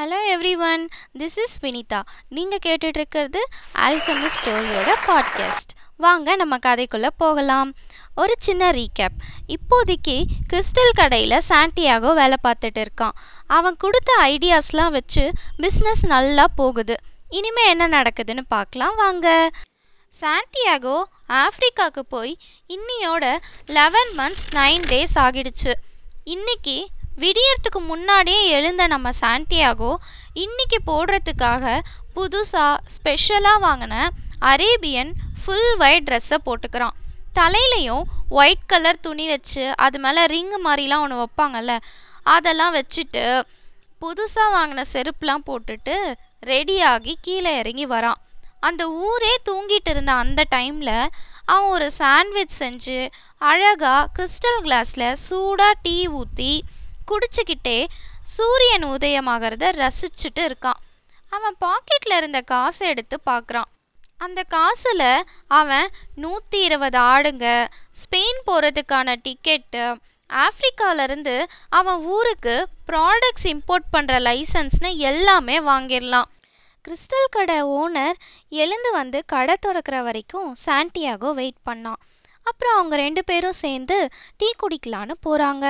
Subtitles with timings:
[0.00, 0.18] Hello
[0.56, 0.88] everyone
[1.18, 3.40] this is Vinitha நீங்கள் கேட்டுட்ருக்கிறது
[3.74, 7.74] alchemy ஸ்டோரியோட podcast வாங்க நம்ம கதைக்குள்ளே போகலாம்.
[8.14, 9.18] ஒரு சின்ன ரீகேப்
[9.48, 13.10] இப்போதைக்கு கிறிஸ்டல் கடையில் சாண்டியாகோ வேலை பார்த்துட்டு இருக்கான்.
[13.46, 15.32] அவன் கொடுத்த ஐடியாஸ்லாம் வச்சு
[15.62, 16.96] பிஸ்னஸ் நல்லா போகுது.
[17.28, 19.50] இனிமேல் என்ன நடக்குதுன்னு பார்க்கலாம் வாங்க.
[20.20, 22.38] சாண்டியாகோ ஆஃப்ரிக்காவுக்கு போய்
[22.68, 25.72] இன்னியோட லெவன் மந்த்ஸ் நைன் டேஸ் ஆகிடுச்சு.
[26.24, 29.94] இன்னைக்கு விடியறதுக்கு முன்னாடியே எழுந்த நம்ம சாண்டியாகோ
[30.32, 31.80] இன்னைக்கு போடுறதுக்காக
[32.14, 34.08] புதுசாக ஸ்பெஷலாக வாங்கின
[34.38, 35.12] அரேபியன்
[35.44, 36.96] ஃபுல் ஒயிட் ட்ரெஸ்ஸை போட்டுக்கிறான்.
[37.34, 41.78] தலையிலையும் ஒயிட் கலர் துணி வச்சு அது மேலே ரிங்கு மாதிரிலாம் ஒன்று வைப்பாங்கல்ல
[42.22, 43.42] அதெல்லாம் வச்சுட்டு
[44.00, 46.14] புதுசாக வாங்கின செருப்புலாம் போட்டுட்டு
[46.46, 48.20] ரெடியாகி கீழே இறங்கி வரான்.
[48.60, 51.08] அந்த ஊரே தூங்கிட்டு இருந்த அந்த டைமில்
[51.44, 56.64] அவன் ஒரு சாண்ட்விச் செஞ்சு அழகாக கிறிஸ்டல் கிளாஸில் சூடாக டீ ஊற்றி
[57.10, 57.78] குடிச்சுக்கிட்டே
[58.36, 60.80] சூரியன் உதயமாகிறத ரசிச்சுட்டு இருக்கான்.
[61.32, 63.68] அவன் பாக்கெட்டில் இருந்த காசை எடுத்து பார்க்குறான்
[64.24, 65.08] அந்த காசில்
[65.58, 67.46] அவன் நூற்றி இருபது ஆடுங்க
[68.00, 69.84] ஸ்பெயின் போகிறதுக்கான டிக்கெட்டு
[70.30, 71.36] ஆஃப்ரிக்காவிலேருந்து
[71.78, 72.54] அவன் ஊருக்கு
[72.88, 76.28] ப்ராடக்ட்ஸ் இம்போர்ட் பண்ணுற லைசன்ஸ்னு எல்லாமே வாங்கிடலாம்.
[76.84, 78.18] கிறிஸ்டல் கடை ஓனர்
[78.62, 82.00] எழுந்து வந்து கடை திறக்கிற வரைக்கும் சாண்டியாகோ வெயிட் பண்ணான்.
[82.46, 83.96] அப்புறம் அவங்க ரெண்டு பேரும் சேர்ந்து
[84.40, 85.66] டீ குடிக்கலான்னு போகிறாங்க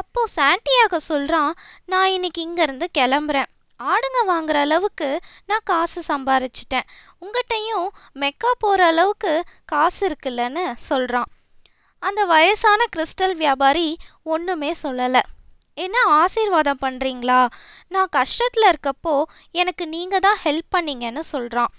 [0.00, 1.52] அப்போது சாண்டியாக சொல்கிறான்
[1.92, 3.50] நான் இன்னைக்கு இங்கேருந்து கிளம்புறேன்.
[3.80, 5.08] ஆடுங்க வாங்குற அளவுக்கு
[5.50, 6.88] நான் காசு சம்பாரிச்சிட்டேன்.
[7.24, 7.88] உங்கள்கிட்டையும்
[8.22, 9.32] மெக்கா போகிற அளவுக்கு
[9.72, 11.30] காசு இருக்குல்லன்னு சொல்கிறான்
[12.02, 13.88] அந்த வயசான கிறிஸ்டல் வியாபாரி
[14.34, 15.22] ஒன்றுமே சொல்லலை.
[15.84, 17.40] என்ன ஆசீர்வாதம் பண்ணுறீங்களா
[17.94, 19.14] நான் கஷ்டத்தில் இருக்கப்போ
[19.62, 21.72] எனக்கு நீங்கள் தான் ஹெல்ப் பண்ணீங்கன்னு சொல்கிறான்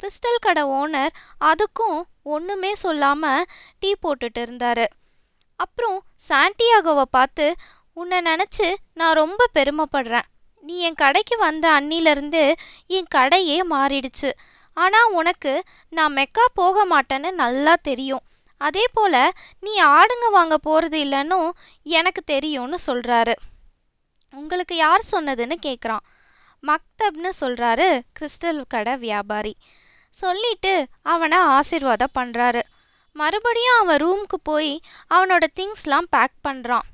[0.00, 1.14] கிறிஸ்டல் கடை ஓனர்
[1.50, 1.98] அதுக்கும்
[2.34, 3.48] ஒன்றுமே சொல்லாமல்
[3.80, 4.86] டீ போட்டுட்டு இருந்தார்.
[5.64, 5.98] அப்புறம்
[6.28, 7.46] சாண்டியாகோவை பார்த்து
[8.00, 10.26] உன்னை நினச்சி நான் ரொம்ப பெருமைப்படுறேன்.
[10.64, 12.42] நீ என் கடைக்கு வந்த அன்னிலேருந்து
[12.96, 14.30] என் கடையே மாறிடுச்சு.
[14.76, 15.52] ஆனால் உனக்கு
[15.98, 18.24] நான் மெக்கா போக மாட்டேன்னு நல்லா தெரியும்.
[18.60, 19.34] அதே போல்
[19.64, 21.38] நீ ஆடுங்க வாங்க போகிறது இல்லைன்னு
[21.98, 23.34] எனக்கு தெரியும்னு சொல்கிறாரு
[24.34, 26.04] உங்களுக்கு யார் சொன்னதுன்னு கேட்குறான்
[26.62, 27.86] மக்தப்னு சொல்கிறாரு
[28.18, 29.54] கிறிஸ்டல் கடை வியாபாரி.
[30.10, 32.62] சொல்லிட்டு அவனை ஆசிர்வாதம் பண்ணுறாரு
[33.16, 34.72] மறுபடியும் அவன் ரூமுக்கு போய்
[35.14, 36.86] அவனோட திங்ஸ்லாம் பேக் பண்ணுறான்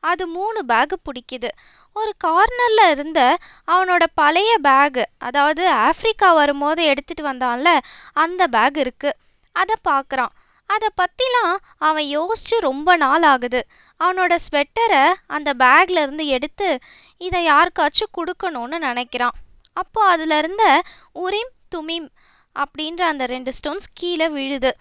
[0.00, 1.50] அது மூணு பேகு பிடிக்குது.
[1.96, 3.20] ஒரு கார்னரில் இருந்த
[3.66, 7.70] அவனோட பழைய பேகு அதாவது ஆஃப்ரிக்கா வரும்போது எடுத்துகிட்டு வந்தான்ல
[8.12, 9.18] அந்த பேக் இருக்குது
[9.56, 10.32] அதை பார்க்குறான்.
[10.70, 13.60] அதை பற்றிலாம் அவன் யோசித்து ரொம்ப நாள் ஆகுது.
[14.00, 16.68] அவனோட ஸ்வெட்டரை அந்த பேக்லேருந்து எடுத்து
[17.26, 19.36] இதை யாருக்காச்சும் கொடுக்கணும்னு நினைக்கிறான்.
[19.76, 20.64] அப்போ அதில் இருந்த
[21.24, 22.08] உரிம் துமிம்
[22.56, 24.76] அப்படின்ற அந்த ரெண்டு ஸ்டோன்ஸ் கீழே விழுது.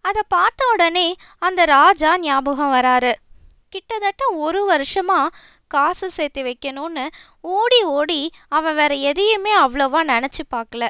[0.00, 3.12] அதை பார்த்த உடனே அந்த ராஜா ஞாபகம் வராரு.
[3.68, 5.36] கிட்டத்தட்ட ஒரு வருஷமாக
[5.68, 7.06] காசு சேர்த்து வைக்கணும்னு
[7.40, 10.88] ஓடி ஓடி அவன் வேற எதையுமே அவ்வளோவா நினச்சி பார்க்கல.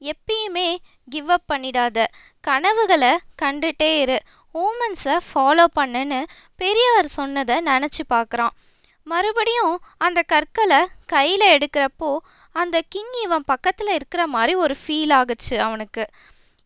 [0.00, 0.76] எப்பயுமே
[1.10, 2.04] கிவ் அப் பண்ணிடாத.
[2.40, 4.18] கனவுகளை கண்டுட்டே இரு.
[4.54, 6.24] ஓமன்ஸை ஃபாலோ பண்ணுன்னு
[6.56, 8.54] பெரியவர் சொன்னதை நினச்சி பார்க்குறான்.
[9.10, 12.10] மறுபடியும் அந்த கற்களை கையில் எடுக்கிறப்போ
[12.52, 16.04] அந்த கிங் இவன் பக்கத்தில் இருக்கிற மாதிரி ஒரு ஃபீல் ஆகுச்சு அவனுக்கு.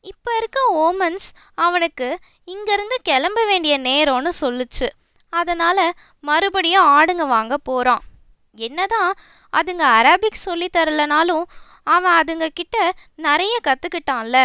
[0.01, 2.09] இப்போ இருக்க ஓமன்ஸ் அவனுக்கு
[2.55, 4.89] இங்கேருந்து கிளம்ப வேண்டிய நேரம்னு சொல்லுச்சு.
[5.33, 5.85] அதனால்
[6.21, 8.05] மறுபடியும் ஆடுங்க வாங்க போகிறான்
[8.67, 9.11] என்னதான்
[9.53, 11.45] அதுங்க அரபிக் சொல்லி தரலனாலும்
[11.95, 12.77] அவன் அதுங்க கிட்ட
[13.27, 14.39] நிறைய கற்றுக்கிட்டான்ல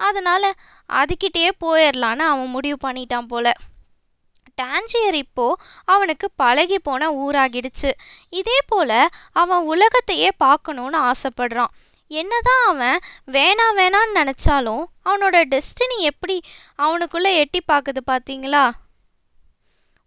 [0.00, 0.48] அதனால்
[0.88, 3.52] அதுக்கிட்டேயே போயிடலான்னு அவன் முடிவு பண்ணிட்டான் போல.
[4.62, 5.46] டான்ஜியர் இப்போ
[5.84, 7.90] அவனுக்கு பழகி போன ஊராகிடுச்சு.
[8.40, 8.98] இதே போல்
[9.32, 11.74] அவன் உலகத்தையே பார்க்கணுன்னு ஆசைப்படுறான்.
[12.10, 12.98] என்னதான் அவன்
[13.36, 16.36] வேணா வேணான்னு நினச்சாலும் அவனோட டெஸ்டினி எப்படி
[16.76, 18.64] அவனுக்குள்ளே எட்டி பார்க்குது பார்த்தீங்களா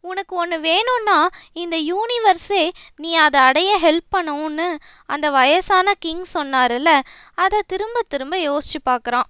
[0.04, 1.16] உனக்கு ஒன்று வேணும்னா
[1.62, 4.68] இந்த யூனிவர்ஸே நீ அதை அடைய ஹெல்ப் பண்ணணும்னு
[5.06, 6.92] அந்த வயசான கிங் சொன்னார்ல
[7.36, 9.28] அதை திரும்ப திரும்ப யோசிச்சு பார்க்குறான்.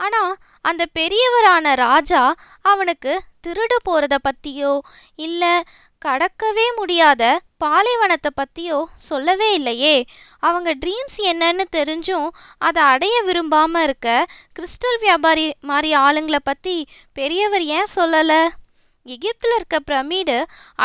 [0.00, 2.22] ஆனால் அந்த பெரியவரான ராஜா
[2.62, 3.12] அவனுக்கு
[3.46, 4.72] திருடு போகிறத பற்றியோ
[5.26, 5.54] இல்லை
[6.02, 7.22] கடக்கவே முடியாத
[7.58, 9.94] பாலைவனத்தை பற்றியோ சொல்லவே இல்லையே.
[10.40, 12.28] அவங்க ட்ரீம்ஸ் என்னன்னு தெரிஞ்சும்
[12.58, 14.08] அதை அடைய விரும்பாமல் இருக்க
[14.58, 16.76] கிறிஸ்டல் வியாபாரி மாதிரி ஆளுங்களை பற்றி
[17.12, 18.42] பெரியவர் ஏன் சொல்லலை?
[19.06, 20.36] எகிப்தில் இருக்க பிரமிடு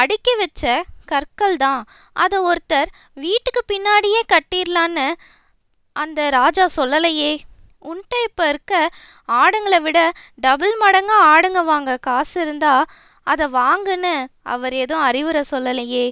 [0.01, 1.81] அடுக்கி வச்ச கற்கள் தான்.
[2.13, 5.07] அதை ஒருத்தர் வீட்டுக்கு பின்னாடியே கட்டிடலான்னு
[5.95, 7.31] அந்த ராஜா சொல்லலையே.
[7.89, 8.89] உன்கிட்ட இப்போ இருக்க
[9.41, 9.99] ஆடுங்களை விட
[10.35, 11.97] டபுள் மடங்காக ஆடுங்க வாங்க.
[11.97, 12.85] காசு இருந்தால்
[13.23, 14.13] அதை வாங்குன்னு
[14.53, 16.05] அவர் எதுவும் அறிவுரை சொல்லலையே.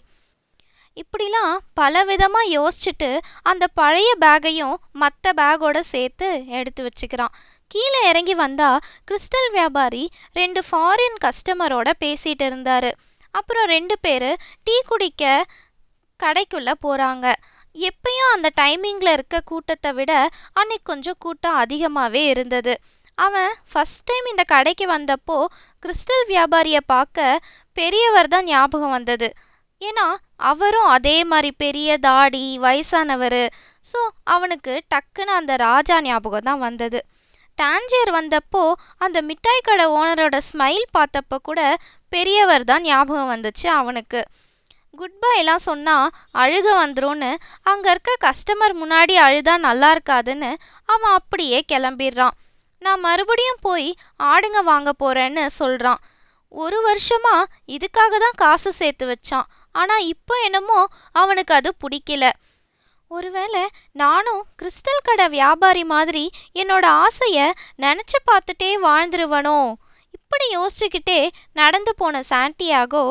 [0.97, 3.09] இப்படிலாம் பல விதமாக யோசிச்சுட்டு
[3.41, 6.27] அந்த பழைய பேக்கையும் மற்ற பேக்கோட சேர்த்து
[6.59, 7.35] எடுத்து வச்சுக்கிறான்.
[7.67, 12.89] கீழே இறங்கி வந்தால் கிறிஸ்டல் வியாபாரி ரெண்டு ஃபாரின் கஸ்டமரோட பேசிகிட்டு இருந்தார்.
[13.31, 14.29] அப்புறம் ரெண்டு பேர்
[14.63, 15.23] டீ குடிக்க
[16.19, 17.25] கடைக்குள்ளே போகிறாங்க
[17.75, 20.11] எப்பயும் அந்த டைமிங்கில் இருக்க கூட்டத்தை விட
[20.59, 22.73] அன்னைக்கு கொஞ்சம் கூட்டம் அதிகமாகவே இருந்தது.
[23.17, 25.37] அவன் ஃபஸ்ட் டைம் இந்த கடைக்கு வந்தப்போ
[25.83, 27.39] கிறிஸ்டல் வியாபாரியை பார்க்க
[27.77, 29.29] பெரியவர் தான் ஞாபகம் வந்தது.
[29.81, 30.05] ஏன்னா
[30.51, 33.41] அவரும் அதே மாதிரி பெரிய தாடி வயசானவர்.
[33.85, 33.99] ஸோ
[34.35, 36.99] அவனுக்கு டக்குன்னு அந்த ராஜா ஞாபகம் தான் வந்தது.
[37.57, 38.63] டான்ஜியர் வந்தப்போ
[39.05, 41.61] அந்த மிட்டாய் கடை ஓனரோட ஸ்மைல் பார்த்தப்ப கூட
[42.11, 44.21] பெரியவர் தான் ஞாபகம் வந்துச்சு அவனுக்கு.
[44.93, 47.29] குட் பைலாம் சொன்னால் அழுக வந்துரும்னு
[47.71, 50.49] அங்கே இருக்க கஸ்டமர் முன்னாடி அழுதா நல்லா இருக்காதுன்னு
[50.93, 52.35] அவன் அப்படியே கிளம்பிடுறான்.
[52.81, 53.87] நான் மறுபடியும் போய்
[54.31, 56.01] ஆடுங்க வாங்க போகிறேன்னு சொல்கிறான்
[56.53, 59.49] ஒரு வருஷமாக இதுக்காக தான் காசு சேர்த்து வச்சான்.
[59.75, 60.79] ஆனால் இப்போ என்னமோ
[61.21, 62.25] அவனுக்கு அது பிடிக்கல.
[63.11, 63.63] ஒருவேளை
[64.01, 66.23] நானும் கிறிஸ்டல் கடை வியாபாரி மாதிரி
[66.61, 67.47] என்னோட ஆசையை
[67.85, 69.59] நினச்சி பார்த்துட்டே வாழ்ந்துருவனோ?
[70.17, 71.19] இப்படி யோசிச்சுக்கிட்டே
[71.59, 73.03] நடந்து போன சாண்டியாகோ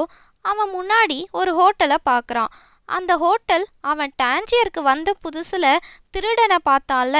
[0.50, 2.52] அவன் முன்னாடி ஒரு ஹோட்டலை பார்க்குறான்.
[2.88, 5.82] அந்த ஹோட்டல் அவன் டான்ஜியருக்கு வந்த புதுசில்
[6.14, 7.18] திருடனை பார்த்தான்ல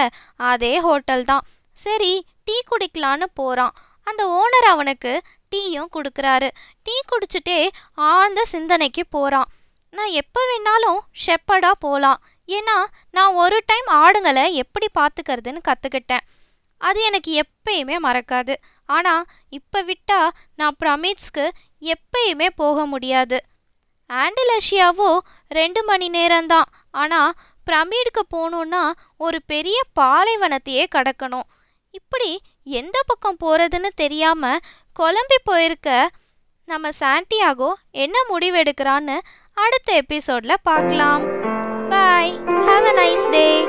[0.50, 1.46] அதே ஹோட்டல் தான்.
[1.76, 2.12] சரி
[2.46, 3.74] டீ குடிக்கலான்னு போகிறான்
[4.06, 5.12] அந்த ஓனர் அவனுக்கு
[5.52, 6.48] டீயும் கொடுக்குறாரு.
[6.86, 7.58] டீ குடிச்சிட்டே
[8.08, 9.50] ஆழ்ந்த சிந்தனைக்கு போகிறான்
[9.94, 12.76] நான் எப்போ வேணாலும் ஷெப்பர்டாக போகலாம் ஏன்னா
[13.16, 16.26] நான் ஒரு டைம் ஆடுங்களை எப்படி பார்த்துக்கிறதுன்னு கற்றுக்கிட்டேன்
[16.80, 18.54] அது எனக்கு எப்பயுமே மறக்காது.
[18.88, 19.24] ஆனால்
[19.58, 21.44] இப்போ விட்டால் நான் பிரமிட்ஸ்க்கு
[21.80, 23.38] எப்பயுமே போக முடியாது.
[24.10, 26.68] ஆண்டலஷியாவோ ரெண்டு மணி நேரம்தான்.
[26.90, 27.32] ஆனால்
[27.70, 31.48] பிரமிடுக்கு போகணுன்னா ஒரு பெரிய பாலைவனத்தையே கடக்கணும்.
[31.90, 34.60] இப்படி எந்த பக்கம் போகிறதுன்னு தெரியாமல்
[35.00, 36.08] குழம்பி போயிருக்க
[36.64, 39.18] நம்ம சாண்டியாகோ என்ன முடிவெடுக்கிறான்னு
[39.54, 41.22] அடுத்த எபிசோடில் பார்க்கலாம்.
[41.88, 42.38] பாய்.
[42.46, 43.68] Have a nice day